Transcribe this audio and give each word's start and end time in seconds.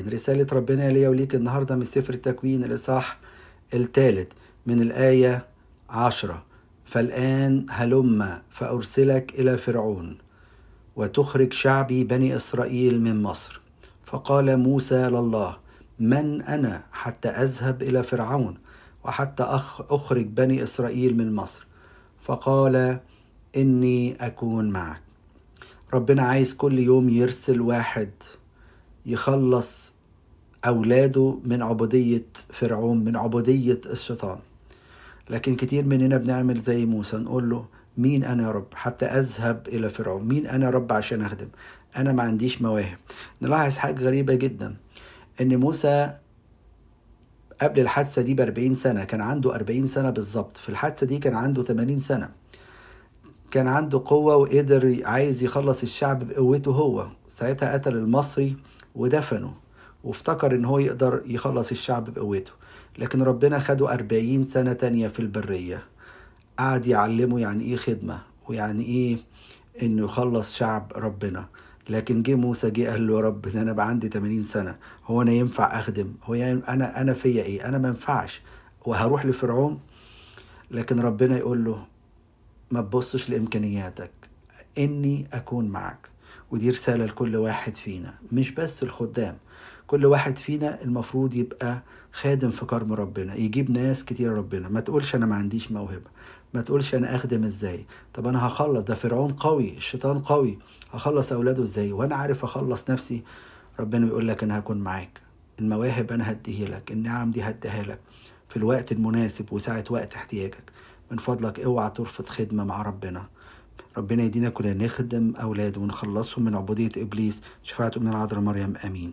رسالة 0.00 0.46
ربنا 0.52 0.90
ليا 0.90 1.08
وليك 1.08 1.34
النهاردة 1.34 1.76
من 1.76 1.84
سفر 1.84 2.14
التكوين 2.14 2.64
الإصحاح 2.64 3.18
الثالث 3.74 4.32
من 4.66 4.80
الآية 4.82 5.46
عشرة. 5.90 6.42
فالآن 6.84 7.66
هلم 7.70 8.38
فأرسلك 8.50 9.34
إلى 9.38 9.58
فرعون 9.58 10.18
وتخرج 10.96 11.52
شعبي 11.52 12.04
بني 12.04 12.36
إسرائيل 12.36 13.00
من 13.00 13.22
مصر. 13.22 13.60
فقال 14.04 14.56
موسى 14.56 15.08
لله 15.08 15.56
من 15.98 16.42
أنا 16.42 16.82
حتى 16.92 17.28
أذهب 17.28 17.82
إلى 17.82 18.02
فرعون 18.02 18.58
وحتى 19.04 19.42
أخرج 19.90 20.26
بني 20.26 20.62
إسرائيل 20.62 21.16
من 21.16 21.34
مصر؟ 21.34 21.66
فقال 22.22 22.98
إني 23.56 24.16
أكون 24.26 24.70
معك. 24.70 25.00
ربنا 25.94 26.22
عايز 26.22 26.54
كل 26.54 26.78
يوم 26.78 27.08
يرسل 27.08 27.60
واحد 27.60 28.10
يخلص 29.06 29.94
أولاده 30.66 31.38
من 31.44 31.62
عبودية 31.62 32.24
فرعون 32.52 33.04
من 33.04 33.16
عبودية 33.16 33.80
الشيطان. 33.86 34.38
لكن 35.30 35.54
كتير 35.56 35.84
مننا 35.84 36.16
بنعمل 36.16 36.60
زي 36.60 36.86
موسى 36.86 37.16
نقول 37.16 37.50
له 37.50 37.64
مين 37.98 38.24
أنا 38.24 38.42
يا 38.42 38.50
رب؟ 38.50 38.66
حتى 38.74 39.06
أذهب 39.06 39.68
إلى 39.68 39.90
فرعون. 39.90 40.24
مين 40.28 40.46
أنا 40.46 40.64
يا 40.64 40.70
رب 40.70 40.92
عشان 40.92 41.22
أخدم؟ 41.22 41.48
أنا 41.96 42.12
ما 42.12 42.22
عنديش 42.22 42.62
مواهب. 42.62 42.98
نلاحظ 43.42 43.76
حاجة 43.76 44.00
غريبة 44.04 44.34
جدا 44.34 44.76
إن 45.40 45.56
موسى 45.56 46.18
قبل 47.60 47.80
الحادثة 47.80 48.22
دي 48.22 48.34
بأربعين 48.34 48.74
سنة 48.74 49.04
كان 49.04 49.20
عنده 49.20 49.54
أربعين 49.54 49.86
سنة 49.86 50.10
بالظبط. 50.10 50.56
في 50.56 50.68
الحادثة 50.68 51.06
دي 51.06 51.18
كان 51.18 51.34
عنده 51.34 51.62
ثمانين 51.62 51.98
سنة. 51.98 52.28
كان 53.50 53.68
عنده 53.68 54.02
قوة 54.04 54.36
وقدر 54.36 55.00
عايز 55.04 55.42
يخلص 55.42 55.82
الشعب 55.82 56.28
بقوته 56.28 56.70
هو. 56.70 57.08
ساعتها 57.28 57.72
قتل 57.72 57.96
المصري 57.96 58.56
ودفنه 58.94 59.54
وافتكر 60.04 60.54
إن 60.54 60.64
هو 60.64 60.78
يقدر 60.78 61.22
يخلص 61.26 61.70
الشعب 61.70 62.14
بقوته. 62.14 62.52
لكن 62.98 63.22
ربنا 63.22 63.58
خده 63.58 63.92
أربعين 63.94 64.44
سنة 64.44 64.72
تانية 64.72 65.08
في 65.08 65.20
البرية. 65.20 65.82
قعد 66.58 66.86
يعلمه 66.86 67.40
يعني 67.40 67.64
إيه 67.64 67.76
خدمة 67.76 68.22
ويعني 68.48 68.84
إيه 68.84 69.18
إنه 69.82 70.04
يخلص 70.04 70.54
شعب 70.56 70.92
ربنا. 70.96 71.48
لكن 71.88 72.22
جه 72.22 72.34
موسى 72.34 72.70
جه 72.70 72.90
قال 72.90 73.06
له 73.06 73.14
يا 73.16 73.20
رب 73.20 73.42
ده 73.42 73.62
أنا 73.62 73.72
بقى 73.72 73.88
عندي 73.88 74.08
80 74.08 74.42
سنة. 74.42 74.76
هو 75.06 75.22
أنا 75.22 75.32
ينفع 75.32 75.78
أخدم؟ 75.78 76.12
هو 76.24 76.34
يعني 76.34 76.60
أنا 76.68 77.00
أنا 77.00 77.14
فيا 77.14 77.42
إيه؟ 77.42 77.68
أنا 77.68 77.78
ما 77.78 77.88
ينفعش. 77.88 78.42
وهروح 78.84 79.26
لفرعون. 79.26 79.80
لكن 80.70 81.00
ربنا 81.00 81.38
يقول 81.38 81.64
له 81.64 81.86
ما 82.70 82.80
تبصش 82.80 83.30
لإمكانياتك. 83.30 84.10
إني 84.78 85.26
أكون 85.32 85.68
معك. 85.68 86.08
ودي 86.54 86.70
رسالة 86.70 87.04
لكل 87.04 87.36
واحد 87.36 87.74
فينا 87.74 88.14
مش 88.32 88.50
بس 88.50 88.82
الخدام 88.82 89.36
كل 89.86 90.06
واحد 90.06 90.38
فينا 90.38 90.82
المفروض 90.82 91.34
يبقى 91.34 91.82
خادم 92.12 92.50
في 92.50 92.64
كرم 92.66 92.92
ربنا 92.92 93.34
يجيب 93.34 93.70
ناس 93.70 94.04
كتير 94.04 94.32
ربنا. 94.32 94.68
ما 94.68 94.80
تقولش 94.80 95.14
أنا 95.14 95.26
ما 95.26 95.34
عنديش 95.34 95.72
موهبة 95.72 96.10
ما 96.54 96.62
تقولش 96.62 96.94
أنا 96.94 97.14
أخدم 97.14 97.44
إزاي. 97.44 97.86
طب 98.14 98.26
أنا 98.26 98.46
هخلص 98.46 98.84
ده 98.84 98.94
فرعون 98.94 99.32
قوي 99.32 99.76
الشيطان 99.76 100.18
قوي 100.18 100.58
هخلص 100.92 101.32
أولاده 101.32 101.62
إزاي؟ 101.62 101.92
وأنا 101.92 102.16
عارف 102.16 102.44
أخلص 102.44 102.90
نفسي 102.90 103.22
ربنا 103.80 104.06
بيقول 104.06 104.28
لك 104.28 104.42
أنا 104.42 104.58
هكون 104.58 104.76
معاك. 104.78 105.20
المواهب 105.60 106.12
أنا 106.12 106.30
هديه 106.32 106.64
لك 106.66 106.92
النعم 106.92 107.30
دي 107.30 107.42
هديها 107.42 107.82
لك. 107.82 108.00
في 108.48 108.56
الوقت 108.56 108.92
المناسب 108.92 109.52
وساعة 109.52 109.84
وقت 109.90 110.14
احتياجك. 110.14 110.62
من 111.10 111.16
فضلك 111.18 111.60
اوعى 111.60 111.90
ترفض 111.90 112.26
خدمة 112.28 112.64
مع 112.64 112.82
ربنا. 112.82 113.26
ربنا 113.96 114.22
يدينا 114.22 114.48
كلنا 114.48 114.84
نخدم 114.84 115.34
أولاده 115.36 115.80
ونخلصهم 115.80 116.44
من 116.44 116.54
عبودية 116.54 116.90
إبليس 116.96 117.40
شفاعة 117.62 117.92
من 117.96 118.08
العذراء 118.08 118.40
مريم 118.40 118.74
آمين. 118.84 119.12